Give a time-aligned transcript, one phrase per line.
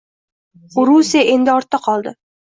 [0.83, 2.15] O‘rusiya endi ortda qoldi.